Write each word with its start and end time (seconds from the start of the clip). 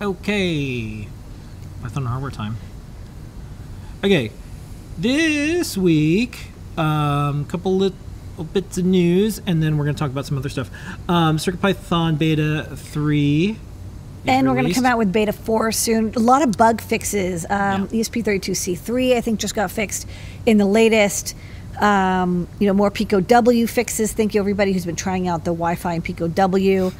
Okay. 0.00 1.08
Python 1.82 2.06
hardware 2.06 2.30
time. 2.30 2.56
Okay. 4.02 4.30
This 4.98 5.76
week, 5.76 6.48
a 6.76 6.80
um, 6.80 7.44
couple 7.44 7.76
little 7.76 7.96
bits 8.52 8.78
of 8.78 8.84
news, 8.84 9.40
and 9.46 9.62
then 9.62 9.78
we're 9.78 9.84
going 9.84 9.94
to 9.94 9.98
talk 9.98 10.10
about 10.10 10.26
some 10.26 10.36
other 10.36 10.48
stuff. 10.48 10.70
Um, 11.08 11.36
CircuitPython 11.36 12.18
Beta 12.18 12.68
3. 12.74 13.58
And 14.26 14.48
we're 14.48 14.54
going 14.54 14.68
to 14.68 14.74
come 14.74 14.86
out 14.86 14.98
with 14.98 15.12
beta 15.12 15.32
4 15.32 15.70
soon. 15.70 16.14
A 16.14 16.18
lot 16.18 16.42
of 16.42 16.56
bug 16.56 16.80
fixes. 16.80 17.44
Um, 17.44 17.88
yeah. 17.90 18.02
ESP32C3, 18.02 19.16
I 19.16 19.20
think, 19.20 19.38
just 19.38 19.54
got 19.54 19.70
fixed 19.70 20.08
in 20.46 20.56
the 20.56 20.66
latest. 20.66 21.36
Um, 21.80 22.48
you 22.58 22.66
know, 22.66 22.72
more 22.72 22.90
Pico 22.90 23.20
W 23.20 23.66
fixes. 23.66 24.12
Thank 24.12 24.34
you, 24.34 24.40
everybody 24.40 24.72
who's 24.72 24.86
been 24.86 24.96
trying 24.96 25.28
out 25.28 25.44
the 25.44 25.50
Wi 25.50 25.74
Fi 25.74 25.94
and 25.94 26.04
Pico 26.04 26.28
W. 26.28 26.90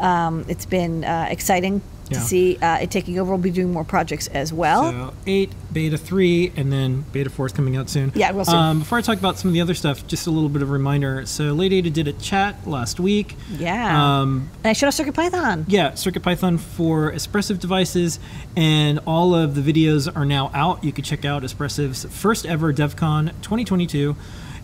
Um, 0.00 0.44
it's 0.48 0.66
been 0.66 1.04
uh, 1.04 1.28
exciting 1.30 1.80
to 2.14 2.20
see 2.20 2.56
uh, 2.58 2.78
it 2.78 2.90
taking 2.90 3.18
over. 3.18 3.30
We'll 3.30 3.38
be 3.38 3.50
doing 3.50 3.72
more 3.72 3.84
projects 3.84 4.28
as 4.28 4.52
well. 4.52 4.90
So 4.90 5.14
eight, 5.26 5.52
beta 5.72 5.98
three, 5.98 6.52
and 6.56 6.72
then 6.72 7.04
beta 7.12 7.30
four 7.30 7.46
is 7.46 7.52
coming 7.52 7.76
out 7.76 7.88
soon. 7.88 8.12
Yeah, 8.14 8.30
we'll 8.32 8.44
see. 8.44 8.52
Um, 8.52 8.80
before 8.80 8.98
I 8.98 9.00
talk 9.00 9.18
about 9.18 9.38
some 9.38 9.48
of 9.48 9.54
the 9.54 9.60
other 9.60 9.74
stuff, 9.74 10.06
just 10.06 10.26
a 10.26 10.30
little 10.30 10.48
bit 10.48 10.62
of 10.62 10.70
reminder. 10.70 11.26
So 11.26 11.54
Ladyada 11.54 11.92
did 11.92 12.08
a 12.08 12.12
chat 12.14 12.66
last 12.66 13.00
week. 13.00 13.36
Yeah. 13.50 14.20
Um, 14.20 14.50
and 14.58 14.70
I 14.70 14.72
showed 14.72 14.88
off 14.88 14.94
CircuitPython. 14.94 15.64
Yeah, 15.68 15.94
Circuit 15.94 16.22
Python 16.22 16.58
for 16.58 17.12
Espressif 17.12 17.58
devices, 17.58 18.18
and 18.56 19.00
all 19.06 19.34
of 19.34 19.54
the 19.54 19.60
videos 19.60 20.14
are 20.14 20.24
now 20.24 20.50
out. 20.54 20.84
You 20.84 20.92
can 20.92 21.04
check 21.04 21.24
out 21.24 21.42
Espressif's 21.42 22.04
first 22.04 22.46
ever 22.46 22.72
DevCon 22.72 23.28
2022, 23.42 24.16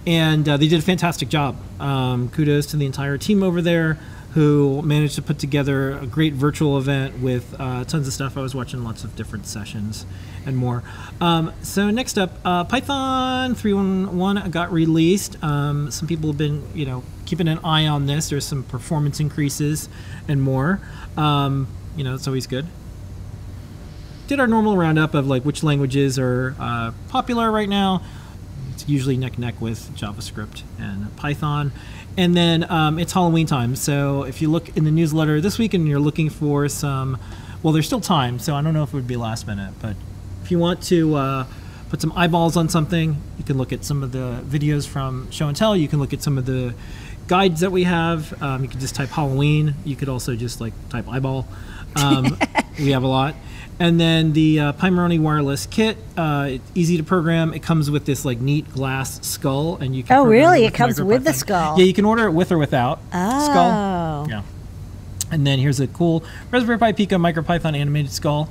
and 0.06 0.48
uh, 0.48 0.56
they 0.56 0.68
did 0.68 0.78
a 0.78 0.82
fantastic 0.82 1.28
job. 1.28 1.56
Um, 1.80 2.28
kudos 2.30 2.66
to 2.66 2.76
the 2.76 2.86
entire 2.86 3.18
team 3.18 3.42
over 3.42 3.60
there 3.60 3.98
who 4.32 4.80
managed 4.82 5.16
to 5.16 5.22
put 5.22 5.38
together 5.38 5.98
a 5.98 6.06
great 6.06 6.34
virtual 6.34 6.78
event 6.78 7.18
with 7.20 7.54
uh, 7.58 7.84
tons 7.84 8.06
of 8.06 8.12
stuff. 8.12 8.36
I 8.36 8.40
was 8.40 8.54
watching 8.54 8.84
lots 8.84 9.02
of 9.02 9.16
different 9.16 9.46
sessions 9.46 10.06
and 10.46 10.56
more. 10.56 10.84
Um, 11.20 11.52
so 11.62 11.90
next 11.90 12.16
up, 12.16 12.38
uh, 12.44 12.64
Python 12.64 13.54
3.1 13.54 14.50
got 14.50 14.72
released. 14.72 15.42
Um, 15.42 15.90
some 15.90 16.06
people 16.06 16.28
have 16.28 16.38
been, 16.38 16.64
you 16.74 16.86
know, 16.86 17.02
keeping 17.26 17.48
an 17.48 17.58
eye 17.64 17.86
on 17.86 18.06
this. 18.06 18.30
There's 18.30 18.46
some 18.46 18.62
performance 18.62 19.18
increases 19.18 19.88
and 20.28 20.40
more. 20.40 20.80
Um, 21.16 21.66
you 21.96 22.04
know, 22.04 22.14
it's 22.14 22.28
always 22.28 22.46
good. 22.46 22.66
Did 24.28 24.38
our 24.38 24.46
normal 24.46 24.76
roundup 24.76 25.14
of 25.14 25.26
like 25.26 25.44
which 25.44 25.64
languages 25.64 26.20
are 26.20 26.54
uh, 26.60 26.92
popular 27.08 27.50
right 27.50 27.68
now. 27.68 28.02
It's 28.80 28.88
usually 28.88 29.18
neck 29.18 29.38
neck 29.38 29.60
with 29.60 29.94
JavaScript 29.94 30.62
and 30.78 31.14
Python. 31.16 31.72
And 32.16 32.34
then 32.34 32.70
um, 32.70 32.98
it's 32.98 33.12
Halloween 33.12 33.46
time. 33.46 33.76
So 33.76 34.22
if 34.22 34.40
you 34.40 34.50
look 34.50 34.74
in 34.76 34.84
the 34.84 34.90
newsletter 34.90 35.40
this 35.40 35.58
week 35.58 35.74
and 35.74 35.86
you're 35.86 36.00
looking 36.00 36.30
for 36.30 36.66
some, 36.68 37.18
well, 37.62 37.74
there's 37.74 37.86
still 37.86 38.00
time. 38.00 38.38
So 38.38 38.54
I 38.54 38.62
don't 38.62 38.72
know 38.72 38.82
if 38.82 38.90
it 38.90 38.94
would 38.94 39.06
be 39.06 39.16
last 39.16 39.46
minute, 39.46 39.74
but 39.82 39.96
if 40.42 40.50
you 40.50 40.58
want 40.58 40.82
to 40.84 41.14
uh, 41.14 41.46
put 41.90 42.00
some 42.00 42.12
eyeballs 42.12 42.56
on 42.56 42.68
something, 42.68 43.20
you 43.36 43.44
can 43.44 43.58
look 43.58 43.72
at 43.72 43.84
some 43.84 44.02
of 44.02 44.12
the 44.12 44.42
videos 44.46 44.86
from 44.86 45.30
Show 45.30 45.48
and 45.48 45.56
Tell. 45.56 45.76
You 45.76 45.88
can 45.88 45.98
look 45.98 46.12
at 46.12 46.22
some 46.22 46.38
of 46.38 46.46
the 46.46 46.72
guides 47.26 47.60
that 47.60 47.72
we 47.72 47.82
have. 47.82 48.40
Um, 48.42 48.62
you 48.62 48.68
can 48.68 48.80
just 48.80 48.94
type 48.94 49.08
Halloween. 49.10 49.74
You 49.84 49.96
could 49.96 50.08
also 50.08 50.36
just 50.36 50.60
like 50.60 50.72
type 50.88 51.08
eyeball. 51.08 51.46
Um, 51.96 52.38
we 52.78 52.92
have 52.92 53.02
a 53.02 53.08
lot. 53.08 53.34
And 53.80 53.98
then 53.98 54.34
the 54.34 54.60
uh, 54.60 54.72
Pimoroni 54.74 55.18
wireless 55.18 55.66
kit, 55.66 55.96
uh, 56.16 56.58
easy 56.74 56.96
to 56.98 57.02
program. 57.02 57.54
It 57.54 57.62
comes 57.62 57.90
with 57.90 58.04
this 58.04 58.24
like 58.24 58.38
neat 58.38 58.70
glass 58.72 59.26
skull, 59.26 59.76
and 59.76 59.96
you 59.96 60.02
can. 60.02 60.18
Oh, 60.18 60.26
really? 60.26 60.64
It, 60.64 60.68
it 60.68 60.74
comes 60.74 61.00
with 61.00 61.24
the 61.24 61.32
skull. 61.32 61.78
Yeah, 61.78 61.86
you 61.86 61.94
can 61.94 62.04
order 62.04 62.26
it 62.26 62.32
with 62.32 62.52
or 62.52 62.58
without 62.58 63.00
oh. 63.12 63.44
skull. 63.44 64.28
Yeah. 64.28 64.42
And 65.32 65.46
then 65.46 65.58
here's 65.58 65.80
a 65.80 65.86
cool 65.86 66.24
Raspberry 66.50 66.78
Pi 66.78 66.92
Pico 66.92 67.16
MicroPython 67.16 67.76
animated 67.76 68.12
skull. 68.12 68.50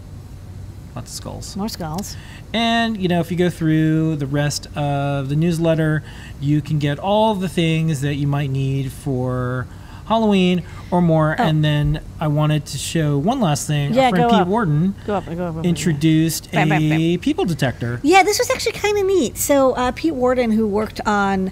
Lots 0.95 1.11
of 1.11 1.15
skulls. 1.15 1.55
More 1.55 1.69
skulls. 1.69 2.17
And 2.53 2.97
you 2.97 3.07
know, 3.07 3.19
if 3.19 3.31
you 3.31 3.37
go 3.37 3.49
through 3.49 4.15
the 4.17 4.25
rest 4.25 4.67
of 4.75 5.29
the 5.29 5.35
newsletter, 5.35 6.03
you 6.41 6.61
can 6.61 6.79
get 6.79 6.99
all 6.99 7.35
the 7.35 7.49
things 7.49 8.01
that 8.01 8.15
you 8.15 8.27
might 8.27 8.49
need 8.49 8.91
for 8.91 9.67
Halloween 10.09 10.63
or 10.89 11.01
more. 11.01 11.35
Oh. 11.37 11.43
And 11.43 11.63
then 11.63 12.01
I 12.19 12.27
wanted 12.27 12.65
to 12.67 12.77
show 12.77 13.17
one 13.17 13.39
last 13.39 13.67
thing. 13.67 13.93
Yeah, 13.93 14.05
Our 14.05 14.09
friend 14.09 14.23
go 14.23 14.29
Pete 14.29 14.41
up. 14.41 14.47
Warden 14.47 14.95
go 15.05 15.15
up, 15.15 15.25
go 15.25 15.45
up, 15.45 15.65
introduced 15.65 16.49
yeah. 16.51 16.63
a 16.63 16.67
bam, 16.67 16.89
bam, 16.89 16.89
bam. 16.89 17.19
people 17.19 17.45
detector. 17.45 18.01
Yeah, 18.03 18.23
this 18.23 18.39
was 18.39 18.49
actually 18.49 18.73
kind 18.73 18.97
of 18.97 19.05
neat. 19.05 19.37
So 19.37 19.73
uh, 19.75 19.91
Pete 19.91 20.15
Warden, 20.15 20.51
who 20.51 20.67
worked 20.67 20.99
on 21.05 21.51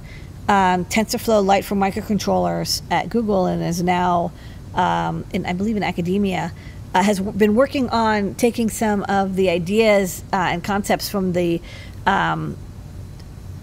um, 0.50 0.86
TensorFlow 0.86 1.46
Lite 1.46 1.66
for 1.66 1.76
microcontrollers 1.76 2.82
at 2.90 3.10
Google 3.10 3.46
and 3.46 3.62
is 3.64 3.84
now, 3.84 4.32
um, 4.74 5.26
in, 5.34 5.46
I 5.46 5.54
believe, 5.54 5.78
in 5.78 5.84
academia. 5.84 6.52
Uh, 6.94 7.04
has 7.04 7.20
been 7.20 7.54
working 7.54 7.90
on 7.90 8.34
taking 8.36 8.70
some 8.70 9.04
of 9.04 9.36
the 9.36 9.50
ideas 9.50 10.24
uh, 10.34 10.38
and 10.38 10.64
concepts 10.64 11.10
from 11.10 11.34
the 11.34 11.62
um, 12.06 12.58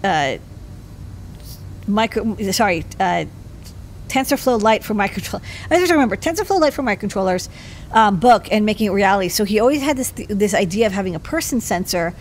uh, 0.03 0.37
micro, 1.87 2.35
sorry, 2.51 2.85
uh, 2.99 3.25
TensorFlow 4.07 4.61
Lite 4.61 4.83
for 4.83 4.93
microcontrollers. 4.93 5.41
I 5.69 5.85
to 5.85 5.93
remember 5.93 6.15
TensorFlow 6.15 6.59
Lite 6.59 6.73
for 6.73 6.83
microcontrollers 6.83 7.49
um, 7.91 8.19
book 8.19 8.47
and 8.51 8.65
making 8.65 8.87
it 8.87 8.91
reality. 8.91 9.29
So 9.29 9.43
he 9.43 9.59
always 9.59 9.81
had 9.81 9.97
this 9.97 10.11
th- 10.11 10.29
this 10.29 10.53
idea 10.53 10.85
of 10.87 10.93
having 10.93 11.15
a 11.15 11.19
person 11.19 11.59
sensor 11.59 12.15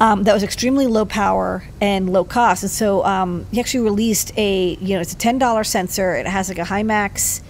um, 0.00 0.24
that 0.24 0.34
was 0.34 0.42
extremely 0.42 0.86
low 0.86 1.04
power 1.04 1.64
and 1.80 2.12
low 2.12 2.24
cost. 2.24 2.62
And 2.62 2.70
so 2.70 3.04
um, 3.04 3.46
he 3.52 3.60
actually 3.60 3.84
released 3.84 4.32
a 4.36 4.76
you 4.80 4.94
know 4.94 5.00
it's 5.00 5.12
a 5.12 5.16
ten 5.16 5.38
dollar 5.38 5.64
sensor. 5.64 6.14
It 6.14 6.26
has 6.26 6.48
like 6.48 6.58
a 6.58 6.62
HiMax 6.62 7.42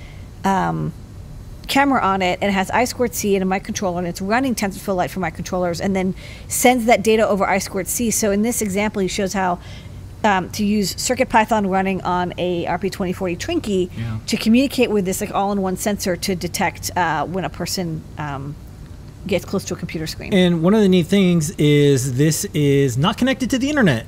um, 0.45 0.93
camera 1.75 2.01
on 2.01 2.23
it 2.23 2.39
and 2.41 2.51
it 2.51 2.53
has 2.53 2.71
I 2.71 2.85
squared 2.85 3.15
C 3.17 3.35
and 3.35 3.43
a 3.43 3.47
microcontroller 3.47 3.99
and 3.99 4.07
it's 4.07 4.21
running 4.21 4.55
TensorFlow 4.55 4.95
Lite 4.95 5.11
for 5.11 5.19
microcontrollers 5.19 5.81
and 5.81 5.95
then 5.97 6.15
sends 6.47 6.85
that 6.87 7.03
data 7.03 7.27
over 7.29 7.45
I 7.45 7.59
squared 7.59 7.89
C. 7.89 8.12
So 8.12 8.31
in 8.31 8.43
this 8.43 8.62
example, 8.62 9.03
he 9.03 9.09
shows 9.09 9.33
how 9.33 9.59
um, 10.23 10.51
to 10.51 10.65
use 10.65 10.95
CircuitPython 10.95 11.69
running 11.69 12.01
on 12.03 12.33
a 12.39 12.65
RP2040 12.67 13.37
Trinkey 13.37 13.91
Yeah. 13.99 14.19
to 14.25 14.37
communicate 14.37 14.89
with 14.91 15.05
this 15.05 15.21
like 15.21 15.35
all-in-one 15.35 15.77
sensor 15.77 16.15
to 16.17 16.37
detect 16.37 16.93
uh, 16.97 17.27
when 17.27 17.45
a 17.45 17.51
person 17.51 18.03
um, 18.19 18.55
gets 19.27 19.45
close 19.45 19.65
to 19.65 19.75
a 19.75 19.77
computer 19.77 20.06
screen. 20.06 20.33
And 20.33 20.62
one 20.62 20.75
of 20.75 20.81
the 20.81 20.89
neat 20.89 21.09
things 21.09 21.51
is 21.59 22.17
this 22.17 22.45
is 22.55 22.97
not 22.97 23.19
connected 23.19 23.51
to 23.51 23.59
the 23.59 23.69
internet. 23.69 24.06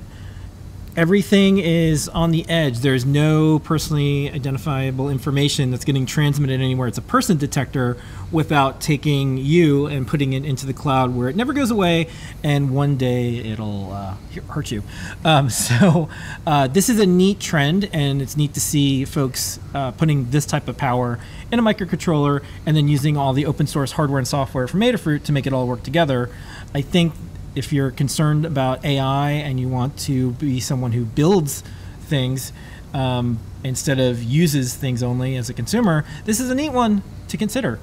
Everything 0.97 1.59
is 1.59 2.09
on 2.09 2.31
the 2.31 2.49
edge. 2.49 2.79
There's 2.79 3.05
no 3.05 3.59
personally 3.59 4.31
identifiable 4.31 5.11
information 5.11 5.71
that's 5.71 5.85
getting 5.85 6.07
transmitted 6.07 6.59
anywhere. 6.59 6.89
It's 6.89 6.97
a 6.97 7.03
person 7.03 7.37
detector 7.37 7.99
without 8.33 8.81
taking 8.81 9.37
you 9.37 9.89
and 9.89 10.09
putting 10.09 10.33
it 10.33 10.47
into 10.47 10.65
the 10.65 10.73
cloud 10.73 11.15
where 11.15 11.29
it 11.29 11.37
never 11.37 11.53
goes 11.53 11.71
away 11.71 12.09
and 12.43 12.75
one 12.75 12.97
day 12.97 13.37
it'll 13.37 13.93
uh, 13.93 14.15
hurt 14.49 14.71
you. 14.71 14.83
Um, 15.23 15.51
so, 15.67 16.09
uh, 16.47 16.67
this 16.69 16.89
is 16.89 16.99
a 16.99 17.07
neat 17.07 17.41
trend 17.41 17.91
and 17.93 18.23
it's 18.23 18.35
neat 18.35 18.55
to 18.55 18.61
see 18.61 19.05
folks 19.05 19.61
uh, 19.75 19.91
putting 19.91 20.31
this 20.31 20.47
type 20.47 20.67
of 20.67 20.79
power 20.79 21.19
in 21.53 21.59
a 21.59 21.63
microcontroller 21.63 22.43
and 22.65 22.75
then 22.75 22.89
using 22.89 23.19
all 23.19 23.35
the 23.35 23.45
open 23.45 23.67
source 23.67 23.93
hardware 23.93 24.19
and 24.19 24.27
software 24.27 24.67
from 24.67 24.81
Adafruit 24.81 25.25
to 25.25 25.33
make 25.33 25.47
it 25.47 25.53
all 25.53 25.67
work 25.67 25.83
together. 25.83 26.31
I 26.75 26.81
think 26.81 27.13
if 27.57 27.73
you're 27.73 27.91
concerned 27.91 28.45
about 28.45 28.85
AI 28.85 29.31
and 29.31 29.59
you 29.59 29.69
want 29.69 29.99
to 30.01 30.33
be 30.33 30.61
someone 30.61 30.93
who 30.93 31.05
builds 31.05 31.63
things 32.03 32.53
um, 32.95 33.39
instead 33.65 33.99
of 33.99 34.23
uses 34.23 34.75
things 34.77 35.03
only 35.03 35.37
as 35.37 35.49
a 35.51 35.55
consumer, 35.55 36.05
this 36.25 36.39
is 36.39 36.51
a 36.51 36.55
neat 36.55 36.71
one 36.73 37.03
to 37.29 37.37
consider. 37.37 37.79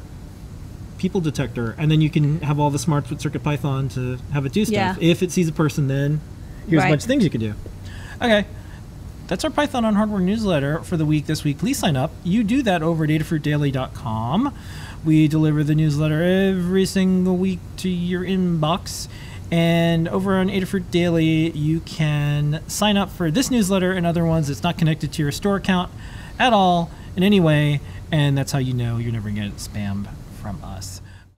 People 0.98 1.20
detector, 1.20 1.76
and 1.78 1.92
then 1.92 2.00
you 2.00 2.10
can 2.10 2.40
have 2.42 2.60
all 2.60 2.70
the 2.70 2.80
smarts 2.80 3.10
with 3.10 3.20
CircuitPython 3.20 3.94
to 3.96 4.18
have 4.32 4.46
it 4.46 4.54
do 4.54 4.64
stuff. 4.64 4.74
Yeah. 4.74 4.96
If 5.02 5.22
it 5.22 5.32
sees 5.32 5.50
a 5.50 5.52
person, 5.52 5.88
then 5.88 6.22
here's 6.68 6.82
Right. 6.82 6.88
a 6.88 6.92
bunch 6.94 7.02
of 7.02 7.08
things 7.08 7.24
you 7.26 7.30
can 7.30 7.42
do. 7.42 7.54
Okay. 8.22 8.46
That's 9.28 9.44
our 9.44 9.50
Python 9.50 9.84
on 9.86 9.96
Hardware 9.96 10.20
newsletter 10.22 10.80
for 10.80 10.96
the 10.98 11.06
week 11.06 11.26
this 11.26 11.44
week. 11.44 11.58
Please 11.58 11.78
sign 11.80 11.96
up. 11.96 12.12
You 12.24 12.44
do 12.44 12.62
that 12.64 12.84
over 12.84 13.06
at 13.06 13.10
adafruitdaily.com. 13.10 14.54
We 15.06 15.28
deliver 15.28 15.64
the 15.64 15.76
newsletter 15.76 16.22
every 16.24 16.86
single 16.86 17.36
week 17.38 17.60
to 17.78 17.90
your 17.90 18.24
inbox. 18.24 19.08
And 19.52 20.08
over 20.08 20.36
on 20.36 20.50
Adafruit 20.50 20.90
Daily, 20.92 21.52
you 21.52 21.82
can 21.82 22.62
sign 22.68 22.98
up 22.98 23.10
for 23.12 23.30
this 23.30 23.52
newsletter 23.52 23.92
and 23.92 24.06
other 24.06 24.26
ones 24.26 24.48
that's 24.48 24.64
not 24.64 24.78
connected 24.78 25.14
to 25.14 25.22
your 25.22 25.32
store 25.32 25.58
account 25.58 25.92
at 26.40 26.54
all 26.54 26.90
in 27.16 27.24
any 27.24 27.40
way. 27.40 27.80
And 28.12 28.38
that's 28.38 28.52
how 28.52 28.60
you 28.60 28.74
know 28.74 28.98
you're 28.98 29.12
never 29.12 29.30
going 29.30 29.44
to 29.44 29.50
get 29.50 29.58
spam 29.58 30.08
from 30.42 30.64
us. 30.64 31.02